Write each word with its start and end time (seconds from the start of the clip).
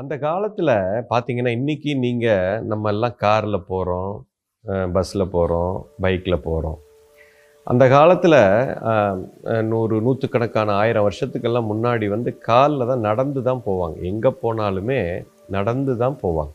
அந்த 0.00 0.14
காலத்தில் 0.24 0.72
பார்த்தீங்கன்னா 1.10 1.50
இன்னைக்கு 1.58 1.90
நீங்கள் 2.04 2.62
நம்ம 2.70 2.90
எல்லாம் 2.94 3.18
காரில் 3.24 3.66
போகிறோம் 3.68 4.14
பஸ்ஸில் 4.94 5.32
போகிறோம் 5.34 5.74
பைக்கில் 6.04 6.44
போகிறோம் 6.46 6.78
அந்த 7.72 7.84
காலத்தில் 7.94 8.38
நூறு 9.70 9.96
நூற்றுக்கணக்கான 10.06 10.72
ஆயிரம் 10.80 11.06
வருஷத்துக்கெல்லாம் 11.06 11.70
முன்னாடி 11.72 12.06
வந்து 12.14 12.30
காலில் 12.48 12.88
தான் 12.90 13.04
நடந்து 13.08 13.42
தான் 13.48 13.62
போவாங்க. 13.68 13.96
எங்கே 14.10 14.30
போனாலுமே 14.42 14.98
நடந்து 15.56 15.94
தான் 16.02 16.16
போவாங்க. 16.24 16.52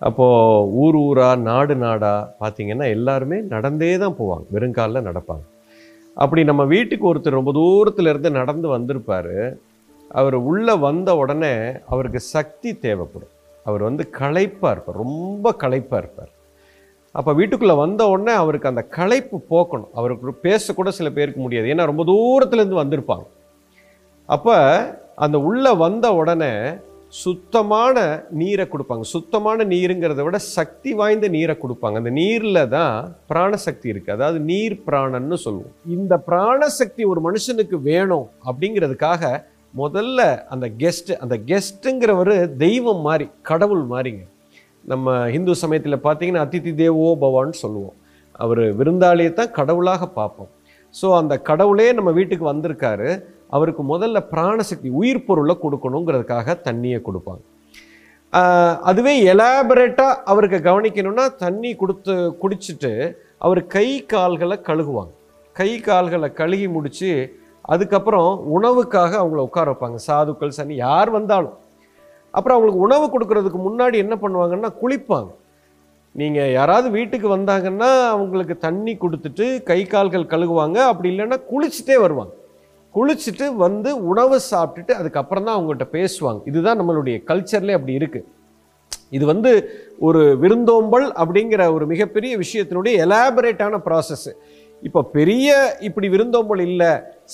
அப்போது 0.00 0.68
ஊர் 0.82 0.98
ஊராக 1.06 1.42
நாடு 1.50 1.76
நாடாக 1.84 2.28
பார்த்திங்கன்னா 2.42 2.86
எல்லாருமே 2.96 3.40
நடந்தே 3.54 3.92
தான் 4.04 4.16
போவாங்க. 4.20 4.46
வெறுங்காலில் 4.56 5.06
நடப்பாங்க. 5.08 5.44
அப்படி 6.16 6.44
நம்ம 6.50 6.62
வீட்டுக்கு 6.74 7.10
ஒருத்தர் 7.10 7.38
ரொம்ப 7.38 7.54
தூரத்துலேருந்து 7.60 8.32
நடந்து 8.40 8.68
வந்திருப்பார். 8.76 9.34
அவர் 10.10 10.34
உள்ளே 10.34 10.74
வந்த 10.76 11.16
உடனே 11.16 11.54
அவருக்கு 11.86 12.20
சக்தி 12.20 12.70
தேவைப்படும். 12.78 13.32
அவர் 13.66 13.82
வந்து 13.82 14.04
களைப்பாக 14.10 14.72
இருப்பார் 14.74 15.00
ரொம்ப 15.04 15.54
களைப்பாக 15.62 16.02
இருப்பார். 16.02 16.30
அப்போ 17.12 17.32
வீட்டுக்குள்ளே 17.32 17.74
வந்த 17.74 18.08
உடனே 18.08 18.32
அவருக்கு 18.32 18.68
அந்த 18.68 18.82
களைப்பு 18.96 19.36
போக்கணும். 19.52 19.92
அவருக்கு 19.94 20.34
பேசக்கூட 20.42 20.88
சில 20.88 21.10
பேருக்கு 21.10 21.40
முடியாது. 21.40 21.68
ஏன்னா 21.74 21.84
ரொம்ப 21.84 22.04
தூரத்துலேருந்து 22.12 22.82
வந்திருப்பாங்க. 22.82 23.26
அப்போ 24.24 24.56
அந்த 25.14 25.40
உள்ளே 25.40 25.72
வந்த 25.74 26.14
உடனே 26.14 26.52
சுத்தமான 27.08 28.24
நீரை 28.30 28.66
கொடுப்பாங்க. 28.72 29.00
சுத்தமான 29.00 29.64
நீருங்கிறத 29.64 30.22
விட 30.22 30.38
சக்தி 30.38 30.92
வாய்ந்த 30.92 31.28
நீரை 31.28 31.56
கொடுப்பாங்க. 31.62 31.94
அந்த 31.94 32.10
நீரில் 32.10 32.68
தான் 32.68 33.16
பிராணசக்தி 33.30 33.88
இருக்குது 33.92 34.16
அதாவது 34.18 34.40
நீர் 34.40 34.82
பிராணன்னு 34.86 35.38
சொல்லுவோம். 35.46 35.74
இந்த 35.86 36.22
பிராணசக்தி 36.26 37.04
ஒரு 37.06 37.22
மனுஷனுக்கு 37.28 37.78
வேணும் 37.82 38.30
அப்படிங்கிறதுக்காக 38.50 39.48
முதல்ல 39.74 40.20
அந்த 40.52 40.66
கெஸ்ட்டு 40.82 41.18
அந்த 41.24 41.34
கெஸ்ட்டுங்கிறவர் 41.50 42.34
தெய்வம் 42.62 43.02
மாதிரி 43.06 43.26
கடவுள் 43.50 43.84
மாதிரிங்க 43.92 44.24
நம்ம 44.92 45.16
ஹிந்து 45.34 45.54
சமயத்தில் 45.62 46.04
பார்த்தீங்கன்னா 46.06 46.44
அதிதி 46.46 46.72
தேவோ 46.80 47.10
பவான்னு 47.24 47.56
சொல்லுவோம். 47.64 47.96
அவர் 48.44 48.62
விருந்தாளியை 48.78 49.32
தான் 49.32 49.54
கடவுளாக 49.58 50.08
பார்ப்போம். 50.18 50.50
ஸோ 50.94 51.06
அந்த 51.18 51.34
கடவுளே 51.48 51.88
நம்ம 51.98 52.10
வீட்டுக்கு 52.18 52.44
வந்திருக்காரு. 52.52 53.10
அவருக்கு 53.56 53.82
முதல்ல 53.92 54.18
பிராணசக்தி 54.32 54.88
உயிர் 55.00 55.26
பொருளை 55.28 55.54
கொடுக்கணுங்கிறதுக்காக 55.64 56.56
தண்ணியை 56.68 56.98
கொடுப்பாங்க. 57.08 57.42
அதுவே 58.90 59.14
எலாபரேட்டாக 59.32 60.20
அவருக்கு 60.32 60.58
கவனிக்கணும்னா 60.68 61.24
தண்ணி 61.44 61.70
கொடுத்து 61.82 62.14
குடிச்சிட்டு 62.42 62.92
அவர் 63.46 63.60
கை 63.76 63.88
கால்களை 64.12 64.56
கழுகுவாங்க. 64.68 65.12
கை 65.56 65.70
கால்களை 65.86 66.28
கழுகி 66.40 66.68
முடித்து 66.74 67.10
அதுக்கப்புறம் 67.72 68.30
உணவுக்காக 68.56 69.12
அவங்கள 69.22 69.40
உட்கார 69.48 69.66
வைப்பாங்க. 69.72 69.98
சாதுக்கள் 70.08 70.56
சனி 70.58 70.74
யார் 70.86 71.10
வந்தாலும். 71.18 71.56
அப்புறம் 72.34 72.56
அவங்களுக்கு 72.56 72.84
உணவு 72.86 73.06
கொடுக்கறதுக்கு 73.12 73.60
முன்னாடி 73.66 73.96
என்ன 74.04 74.14
பண்ணுவாங்கன்னா 74.22 74.70
குளிப்பாங்க. 74.82 75.30
நீங்கள் 76.14 76.52
யாராவது 76.58 76.88
வீட்டுக்கு 76.98 77.28
வந்தாங்கன்னா 77.36 77.90
அவங்களுக்கு 78.14 78.54
தண்ணி 78.66 78.92
கொடுத்துட்டு 79.02 79.46
கை 79.70 79.80
கால்கள் 79.92 80.30
கழுகுவாங்க. 80.32 80.78
அப்படி 80.90 81.08
இல்லைன்னா 81.12 81.38
குளிச்சுட்டே 81.50 81.96
வருவாங்க. 82.04 82.32
குளிச்சுட்டு 82.94 83.46
வந்து 83.64 83.90
உணவு 84.10 84.36
சாப்பிட்டுட்டு 84.50 84.92
அதுக்கப்புறம் 85.00 85.44
தான் 85.46 85.56
அவங்கள்ட்ட 85.56 85.86
பேசுவாங்க. 85.96 86.40
இதுதான் 86.50 86.80
நம்மளுடைய 86.80 87.16
கல்ச்சர்லேயே 87.30 87.78
அப்படி 87.78 87.98
இருக்குது 88.00 88.26
இது 89.16 89.24
வந்து 89.32 89.50
ஒரு 90.06 90.20
விருந்தோம்பல் 90.42 91.06
அப்படிங்கிற 91.20 91.62
ஒரு 91.76 91.84
மிகப்பெரிய 91.92 92.32
விஷயத்தினுடைய 92.42 92.94
எலாபரேட்டான 93.04 93.80
ப்ராசஸ்ஸு 93.86 94.32
இப்போ 94.82 95.02
பெரிய 95.02 95.76
இப்படி 95.80 96.08
விருந்தோம்பல் 96.08 96.60
இல்லை 96.60 96.90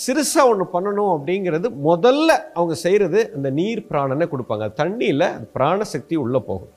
சிறுசாக 0.07 0.51
ஒன்று 0.51 0.65
பண்ணணும் 0.73 1.13
அப்படிங்கிறது 1.17 1.69
முதல்ல 1.85 2.31
அவங்க 2.55 2.75
செய்கிறது 2.75 3.33
அந்த 3.35 3.51
நீர் 3.51 3.87
பிராணனை 3.91 4.27
கொடுப்பாங்க. 4.33 4.67
தண்ணியில் 4.83 5.27
பிராண 5.53 5.77
பிராணசக்தி 5.77 6.15
உள்ளே 6.15 6.39
போகும். 6.39 6.73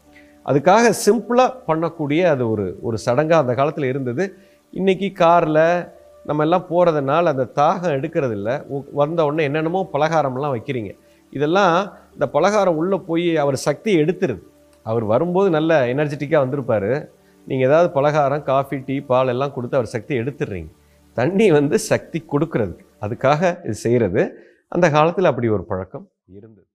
அதுக்காக 0.46 0.94
சிம்பிளாக 1.06 1.56
பண்ணக்கூடிய 1.68 2.22
அது 2.24 2.50
ஒரு 2.50 2.78
ஒரு 2.82 2.98
சடங்காக 3.06 3.44
அந்த 3.44 3.54
காலத்தில் 3.54 3.84
இருந்தது. 3.84 4.38
இன்றைக்கி 4.74 5.14
காரில் 5.14 5.88
நம்ம 6.26 6.44
எல்லாம் 6.44 6.66
போகிறதுனால 6.70 7.24
அந்த 7.24 7.50
தாகம் 7.56 7.96
எடுக்கிறது 7.98 8.32
இல்லை. 8.32 8.62
வந்த 8.92 9.26
உடனே 9.26 9.44
என்னென்னமோ 9.44 9.90
பலகாரம்லாம் 9.94 10.56
வைக்கிறீங்க. 10.56 10.92
இதெல்லாம் 11.32 11.94
இந்த 12.14 12.30
பலகாரம் 12.30 12.76
உள்ளே 12.76 12.98
போய் 12.98 13.38
அவர் 13.38 13.56
சக்தியை 13.56 14.04
எடுத்துருது. 14.04 14.42
அவர் 14.84 15.04
வரும்போது 15.04 15.50
நல்ல 15.50 15.86
எனர்ஜெட்டிக்காக 15.86 16.44
வந்திருப்பார். 16.46 17.10
நீங்கள் 17.48 17.68
ஏதாவது 17.70 17.90
பலகாரம் 17.92 18.44
காஃபி 18.44 18.78
டீ 18.78 18.96
பால் 19.00 19.28
எல்லாம் 19.28 19.54
கொடுத்து 19.54 19.78
அவர் 19.78 19.94
சக்தி 19.96 20.20
எடுத்துடுறீங்க. 20.20 20.72
தண்ணி 21.14 21.52
வந்து 21.52 21.80
சக்தி 21.80 22.20
கொடுக்கறதுக்கு. 22.34 22.86
அதுக்காக 23.06 23.66
இது 23.66 23.74
செய்கிறது 23.74 24.24
அந்த 24.68 24.90
காலத்தில் 24.90 25.26
அப்படி 25.26 25.48
ஒரு 25.50 25.64
பழக்கம் 25.66 26.06
இருந்தது. 26.38 26.68